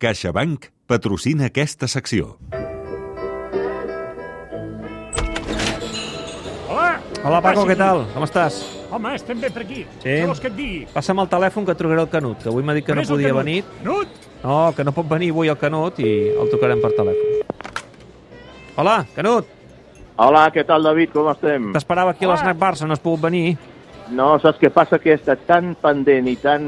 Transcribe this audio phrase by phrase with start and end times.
[0.00, 2.36] CaixaBank patrocina aquesta secció.
[6.70, 7.00] Hola!
[7.22, 8.06] Hola, Paco, què tal?
[8.14, 8.62] Com estàs?
[8.90, 9.82] Home, estem bé per aquí.
[10.00, 10.06] Sí.
[10.08, 10.78] Què vols que et digui?
[10.94, 13.28] Passa'm el telèfon que trucaré el Canut, que avui m'ha dit que On no podia
[13.34, 13.44] Canut?
[13.44, 13.64] venir.
[13.82, 14.16] Canut!
[14.42, 17.60] No, que no pot venir avui el Canut i el trucarem per telèfon.
[18.80, 19.56] Hola, Canut,
[20.20, 21.12] Hola, què tal, David?
[21.14, 21.70] Com estem?
[21.72, 22.36] t'esperava aquí a Hola.
[22.40, 23.56] l'Snac Barça, no has pogut venir.
[24.10, 24.98] No, saps què passa?
[24.98, 26.64] Que he estat tan pendent i tan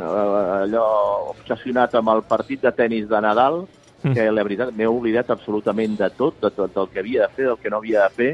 [0.00, 0.86] eh, allò
[1.34, 3.66] obsessionat amb el partit de tennis de Nadal
[4.04, 4.12] Mm.
[4.12, 7.46] que, la veritat, m'he oblidat absolutament de tot, de tot el que havia de fer,
[7.48, 8.28] del que no havia de fer,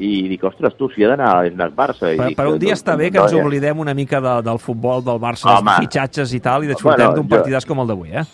[0.00, 2.08] i dic, ostres, tu, si he d'anar a l'Snac Barça...
[2.10, 4.58] I Per, dic, per un dia està bé que ens oblidem una mica de, del
[4.58, 5.68] futbol, del Barça, Home.
[5.70, 8.24] dels fitxatges i tal, i disfrutem Bueno, d'un jo- partidàs com el d'avui, eh?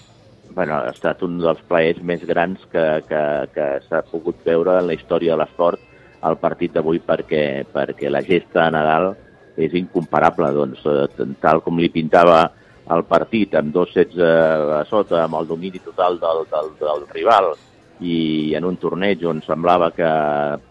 [0.55, 4.87] Bueno, ha estat un dels plaers més grans que, que, que s'ha pogut veure en
[4.87, 5.83] la història de l'esport
[6.23, 9.11] el partit d'avui perquè, perquè la gesta de Nadal
[9.57, 10.53] és incomparable.
[10.55, 12.43] Doncs, eh, tal com li pintava
[12.91, 17.05] el partit, amb dos sets eh, a sota, amb el domini total del, del, del
[17.15, 17.53] rival,
[18.01, 20.09] i en un torneig on semblava que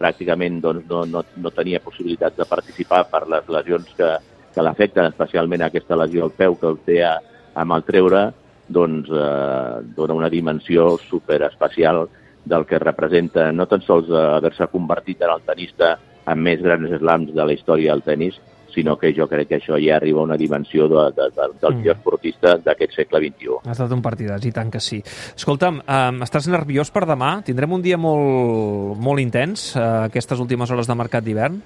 [0.00, 4.10] pràcticament doncs, no, no, no tenia possibilitat de participar per les lesions que,
[4.54, 7.14] que l'afecten, especialment aquesta lesió al peu que el té a,
[7.54, 8.24] amb el treure,
[8.70, 12.06] doncs eh, dona una dimensió superespecial
[12.50, 15.96] del que representa no tan sols haver-se convertit en el tenista
[16.30, 18.38] amb més grans slams de la història del tennis,
[18.74, 21.74] sinó que jo crec que això ja arriba a una dimensió de, de, de, del
[21.74, 21.78] Mm.
[21.80, 23.58] millor esportista d'aquest segle XXI.
[23.64, 25.02] Ha estat un partidàs, i tant que sí.
[25.36, 27.42] Escolta'm, um, estàs nerviós per demà?
[27.44, 31.60] Tindrem un dia molt, molt intens, uh, aquestes últimes hores de mercat d'hivern?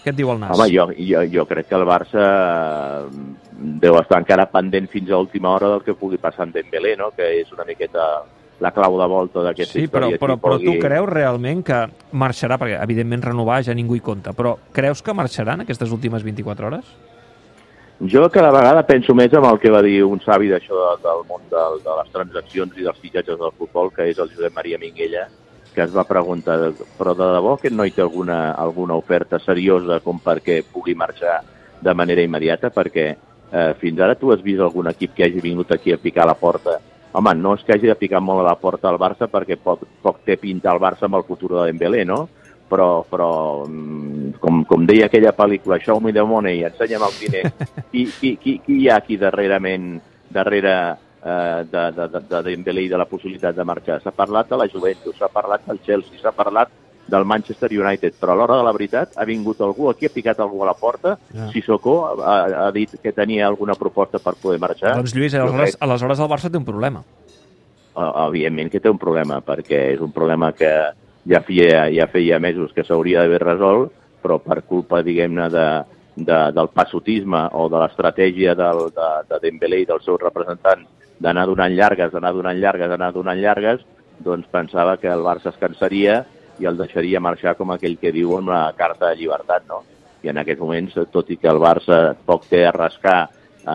[0.00, 0.56] Què et diu el nas?
[0.56, 3.08] Home, jo, jo, jo crec que el Barça eh,
[3.82, 7.10] deu estar encara pendent fins a última hora del que pugui passar en Dembélé, no?
[7.12, 8.06] que és una miqueta
[8.60, 10.18] la clau de volta d'aquesta Sí, però, història.
[10.20, 11.78] però, si però tu creus realment que
[12.12, 16.22] marxarà, perquè evidentment renovar ja ningú hi compta, però creus que marxarà en aquestes últimes
[16.22, 16.84] 24 hores?
[18.00, 21.24] Jo cada vegada penso més en el que va dir un savi d'això de, del
[21.28, 24.78] món del, de les transaccions i dels fitxatges del futbol, que és el Josep Maria
[24.80, 25.26] Minguella,
[25.74, 26.56] que es va preguntar,
[26.98, 31.42] però de debò aquest noi té alguna, alguna oferta seriosa com perquè pugui marxar
[31.80, 32.72] de manera immediata?
[32.72, 33.04] Perquè
[33.52, 36.32] eh, fins ara tu has vist algun equip que hagi vingut aquí a picar a
[36.32, 36.80] la porta
[37.12, 39.82] Home, no és que hagi de picar molt a la porta al Barça perquè poc,
[40.02, 42.22] poc té pinta el Barça amb el futur de Dembélé, no?
[42.70, 43.30] Però, però
[43.66, 47.44] mm, com, com deia aquella pel·lícula, Show me the money, ensenya'm el diner,
[47.90, 49.96] qui, qui, qui, qui hi ha aquí darrerament,
[50.30, 50.76] darrere
[51.24, 53.98] eh, de, de, de, de Dembélé i de la possibilitat de marxar?
[54.04, 56.70] S'ha parlat de la Juventus, s'ha parlat del Chelsea, s'ha parlat
[57.10, 60.38] del Manchester United, però a l'hora de la veritat ha vingut algú aquí, ha picat
[60.40, 61.48] algú a la porta, Ja.
[61.52, 64.94] Sissoko ha, ha dit que tenia alguna proposta per poder marxar.
[64.96, 67.02] Doncs Lluís, aleshores, crec- aleshores el Barça té un problema.
[67.90, 70.70] Eh, evidentment que té un problema, perquè és un problema que
[71.28, 73.92] ja feia, ja feia mesos que s'hauria d'haver resolt,
[74.22, 75.66] però per culpa, diguem-ne, de,
[76.16, 80.86] de, del passotisme o de l'estratègia del, de, de Dembélé i dels seus representants
[81.20, 83.82] d'anar donant llargues, d'anar donant llargues, d'anar donant llargues,
[84.20, 86.22] doncs pensava que el Barça es cansaria
[86.60, 89.82] i el deixaria marxar com aquell que diu amb la carta de llibertat, no?
[90.22, 93.72] I en aquests moments, tot i que el Barça poc té a rascar eh,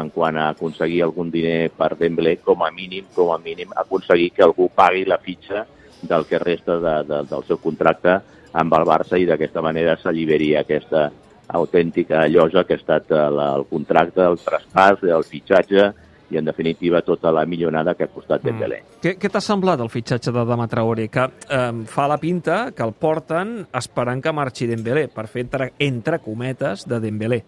[0.00, 4.30] en quant a aconseguir algun diner per Dembélé, com a mínim, com a mínim, aconseguir
[4.36, 5.66] que algú pagui la fitxa
[6.02, 8.20] del que resta de, de, del seu contracte
[8.58, 11.08] amb el Barça i d'aquesta manera s'alliberi aquesta
[11.48, 15.90] autèntica llosa que ha estat eh, la, el contracte, el traspàs, el fitxatge
[16.30, 18.82] i, en definitiva, tota la millonada que ha costat Dembélé.
[19.02, 21.08] Què, què t'ha semblat el fitxatge de Dama Traoré?
[21.08, 25.72] Que eh, fa la pinta que el porten esperant que marxi Dembélé, per fer entre,
[25.78, 27.44] entre cometes de Dembélé.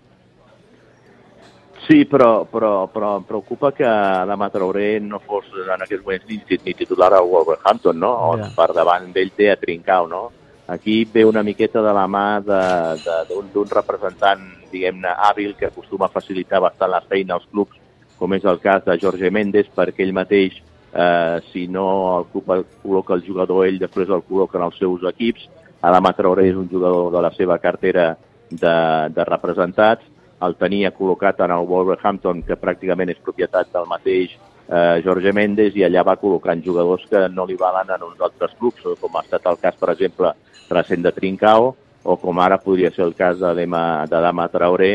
[1.86, 6.36] Sí, però, però, però em preocupa que Adama Traoré no fos en aquests moments ni,
[6.66, 8.10] ni titular al Wolverhampton, no?
[8.30, 8.50] On Ja.
[8.54, 10.30] per davant d'ell té a Trincao, no?
[10.68, 16.60] Aquí ve una miqueta de la mà d'un representant, diguem-ne, hàbil, que acostuma a facilitar
[16.62, 17.74] bastant la feina als clubs,
[18.20, 20.60] com és el cas de Jorge Méndez, perquè ell mateix,
[20.92, 21.86] eh, si no
[22.18, 25.48] el club el col·loca el jugador, ell després el col·loca en els seus equips.
[25.80, 28.12] Adama Traoré és un jugador de la seva cartera
[28.50, 28.76] de,
[29.16, 30.04] de representats,
[30.44, 35.76] el tenia col·locat en el Wolverhampton, que pràcticament és propietat del mateix eh, Jorge Méndez,
[35.76, 39.24] i allà va col·locant jugadors que no li valen en uns altres clubs, com ha
[39.24, 40.34] estat el cas, per exemple,
[40.68, 41.72] recent de Trincao,
[42.02, 43.66] o com ara podria ser el cas de
[44.08, 44.92] Dama Traoré,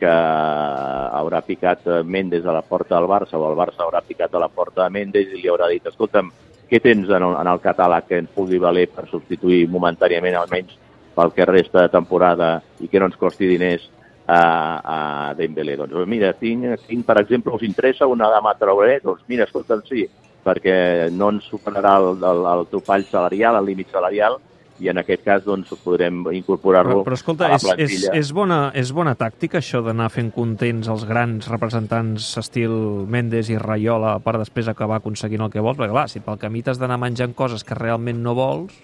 [0.00, 4.34] que haurà picat eh, Méndez a la porta del Barça, o el Barça haurà picat
[4.34, 6.30] a la porta de Méndez i li haurà dit, escolta'm,
[6.68, 10.76] què tens en el, en el catàleg que ens pugui valer per substituir momentàniament almenys
[11.16, 13.88] pel que resta de temporada i que no ens costi diners
[14.28, 14.40] a,
[14.84, 14.98] a
[15.34, 15.78] Dembélé.
[15.80, 18.98] Doncs mira, tinc, tinc, per exemple, us interessa una dama Traoré?
[19.02, 20.04] Doncs mira, escolta'm, sí,
[20.44, 24.38] perquè no ens superarà el, el, el topall salarial, el límit salarial,
[24.80, 28.12] i en aquest cas doncs, podrem incorporar-lo Però, però escolta, a la és, és, plantilla.
[28.20, 32.70] és, bona, és bona tàctica això d'anar fent contents els grans representants estil
[33.10, 35.78] Mendes i Raiola per després acabar aconseguint el que vols?
[35.80, 38.76] Perquè clar, si pel camí t'has d'anar menjant coses que realment no vols...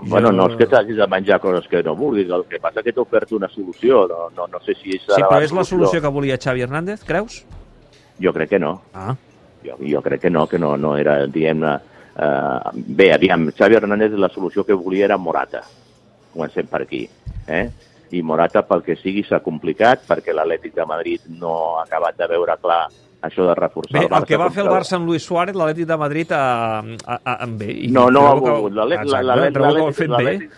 [0.00, 2.86] Bueno, no és que t'hagis de menjar coses que no vulguis, el que passa és
[2.86, 5.64] que t'ha ofert una solució, no, no, no sé si és Sí, però és la
[5.68, 7.42] solució que volia Xavi Hernández, creus?
[8.16, 9.12] Jo crec que no, Ah,
[9.60, 11.74] jo, jo crec que no, que no, no era, diguem-ne...
[12.10, 15.62] Uh, bé, aviam, Xavi Hernández la solució que volia era Morata,
[16.34, 17.04] comencem per aquí,
[17.46, 17.68] eh?
[18.10, 22.26] I Morata, pel que sigui, s'ha complicat, perquè l'Atlètic de Madrid no ha acabat de
[22.26, 22.88] veure clar
[23.22, 24.18] això de reforçar Bé, el Barça.
[24.18, 27.34] el que va fer el Barça amb Luis Suárez, l'Atlètic de Madrid, a, a, a,
[27.44, 27.70] a, bé.
[27.86, 28.72] i No, no ha volgut.
[28.74, 30.50] L'Atlètic-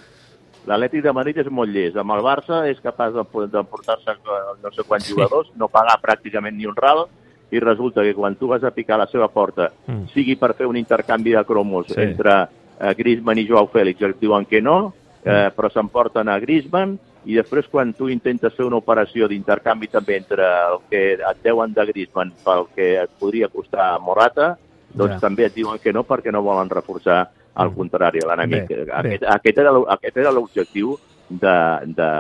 [0.64, 1.96] L'Atlètic de Madrid és molt llest.
[1.99, 5.12] Amb el Barça és capaç de, de portar-se eh, no sé quants Sí.
[5.12, 7.04] jugadors, no pagar pràcticament ni un ral,
[7.52, 10.08] i resulta que quan tu vas a picar a la seva porta, Mm.
[10.12, 12.00] sigui per fer un intercanvi de cromos Sí.
[12.00, 12.49] entre
[12.81, 14.93] eh, Griezmann i Joao Fèlix, et diuen que no,
[15.25, 15.54] eh, Mm.
[15.54, 20.43] però s'emporten a Griezmann, i després quan tu intentes fer una operació d'intercanvi també entre
[20.43, 24.56] el que et deuen de Griezmann pel que et podria costar Morata,
[24.93, 25.20] doncs Ja.
[25.20, 27.75] també et diuen que no perquè no volen reforçar al Mm.
[27.76, 28.70] contrari, l'enemic.
[28.93, 32.10] Aquest, aquest era aquest era l'objectiu de, de,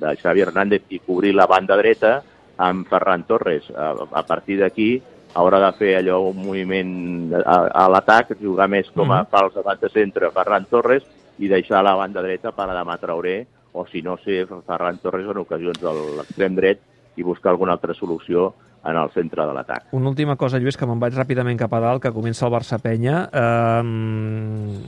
[0.00, 2.22] de Xavi Hernández i cobrir la banda dreta
[2.58, 3.64] amb Ferran Torres.
[3.76, 5.02] A, a partir d'aquí
[5.34, 9.30] haurà de fer allò un moviment a, a l'atac, jugar més com a Mhm.
[9.30, 11.02] fals davant de centre Ferran Torres
[11.38, 15.26] i deixar la banda dreta per a demà Traoré o si no ser Ferran Torres
[15.26, 16.80] en ocasions a l'extrem dret
[17.16, 18.52] i buscar alguna altra solució
[18.84, 19.84] en el centre de l'atac.
[19.92, 23.30] Una última cosa, Lluís, que me'n vaig ràpidament cap a dalt, que comença el Barça-Penya.
[23.32, 24.78] Um...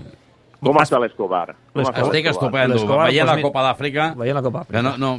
[0.62, 1.55] Com està l'Escobar?
[1.76, 2.75] Estic estupendo.
[2.79, 4.06] Veient doncs, la mira- Copa d'Àfrica...
[4.17, 5.11] Veient la Copa Que no, no,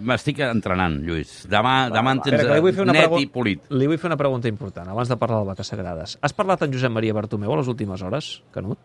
[0.00, 1.42] m'estic entrenant, Lluís.
[1.50, 2.42] Demà, demà en tens
[2.82, 3.60] una net i polit.
[3.70, 6.16] Li vull fer una pregunta important, abans de parlar del Vaques Sagrades.
[6.22, 8.78] Has parlat amb Josep Maria Bartomeu a les últimes hores, Canut?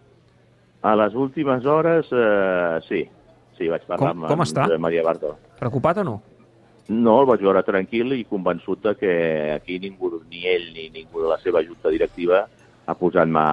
[0.84, 3.02] A les últimes hores, eh, sí.
[3.58, 4.66] Sí, vaig parlar Com- amb, com està?
[4.68, 5.36] amb Maria Bartó.
[5.60, 6.22] Preocupat o no?
[6.90, 9.12] No, el vaig veure tranquil i convençut de que
[9.54, 12.48] aquí ningú, ni ell ni ningú de la seva junta directiva
[12.86, 13.46] ha posat mà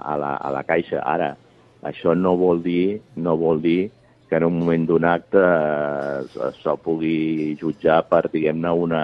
[0.00, 1.02] a la, a la caixa.
[1.02, 1.34] Ara,
[1.82, 3.90] això no vol dir, no vol dir
[4.28, 9.02] que en un moment donat eh, se- se'l pugui jutjar per, diguem-ne, una,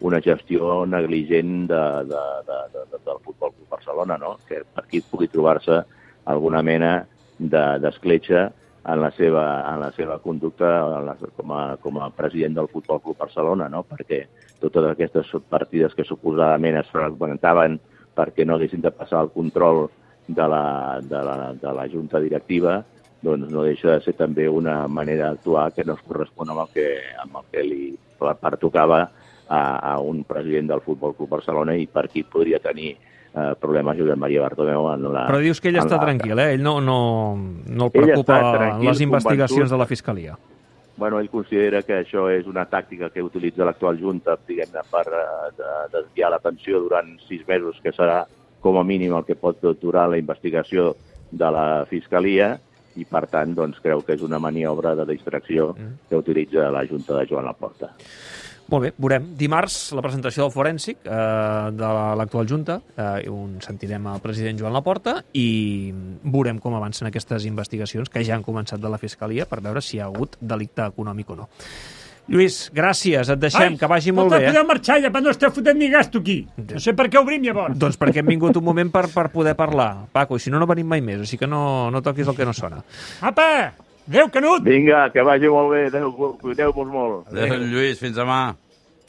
[0.00, 4.36] una gestió negligent de, de, de, de, de, del Futbol Club Barcelona, no?
[4.48, 5.82] que per aquí pugui trobar-se
[6.24, 7.06] alguna mena
[7.38, 8.52] de- d'escletxa
[8.90, 9.42] en la seva,
[9.74, 10.68] en la seva conducta
[11.00, 13.82] en la, com, a, com a president del Futbol Club Barcelona, no?
[13.84, 14.22] perquè
[14.60, 17.80] totes aquestes partides que suposadament es fragmentaven
[18.16, 19.88] perquè no haguessin de passar el control
[20.26, 22.82] de la, de la, de la junta directiva,
[23.20, 26.70] doncs no deixa de ser també una manera d'actuar que no es correspon amb el
[26.72, 26.86] que,
[27.20, 27.82] amb el que li
[28.40, 29.02] pertocava
[29.48, 29.60] a,
[29.92, 34.16] a un president del Futbol Club Barcelona i per qui podria tenir eh, problemes Josep
[34.16, 35.26] Maria Bartomeu en la...
[35.28, 36.52] Però dius que ell està la- tranquil, eh?
[36.54, 36.98] Ell no, no,
[37.66, 38.38] no el preocupa
[38.78, 39.74] les investigacions convençut.
[39.76, 40.38] de la Fiscalia.
[41.00, 45.48] Bueno, ell considera que això és una tàctica que utilitza l'actual Junta, diguem-ne, per eh,
[45.56, 48.22] de, desviar l'atenció durant sis mesos, que serà
[48.60, 50.94] com a mínim el que pot durar la investigació
[51.30, 52.58] de la Fiscalia,
[52.98, 56.08] i per tant doncs, creu que és una maniobra de distracció Mm.
[56.08, 57.94] que utilitza la Junta de Joan Laporta.
[58.70, 59.36] Molt bé, veurem.
[59.36, 64.72] Dimarts, la presentació del forènsic eh, de l'actual Junta, eh, on sentirem el president Joan
[64.72, 65.92] Laporta i
[66.22, 69.96] veurem com avancen aquestes investigacions que ja han començat de la Fiscalia per veure si
[69.96, 71.48] hi ha hagut delicte econòmic o no.
[72.30, 74.46] Lluís, gràcies, et deixem, que vagi molt no bé.
[74.46, 74.66] podeu Eh?
[74.68, 76.46] marxar, ja no esteu fotent ni gasto aquí.
[76.56, 77.76] No sé per què obrim llavors.
[77.78, 80.66] Doncs perquè hem vingut un moment per, per poder parlar, Paco, i si no, no
[80.70, 82.84] venim mai més, així que no, no toquis el que no sona.
[83.20, 83.72] Apa!
[84.10, 84.62] Adéu, Canut!
[84.62, 86.10] Vinga, que vagi molt bé, adéu,
[86.40, 87.28] cuideu-vos molt.
[87.30, 88.54] Adéu, Lluís, fins demà.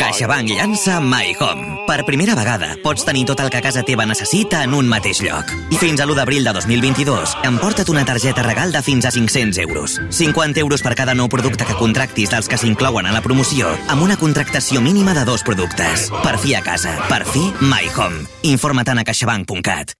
[0.01, 1.85] CaixaBank llança My Home.
[1.85, 5.51] Per primera vegada pots tenir tot el que casa teva necessita en un mateix lloc.
[5.77, 9.99] Fins a l'1 d'abril de 2022 emporta't una targeta regal de fins a 500 euros.
[10.09, 14.01] 50 euros per cada nou producte que contractis dels que s'inclouen a la promoció, amb
[14.01, 16.09] una contractació mínima de dos productes.
[16.23, 16.97] Per fi a casa.
[17.07, 18.25] Per fi My Home.
[18.41, 19.89] Informa't a caixabank.cat.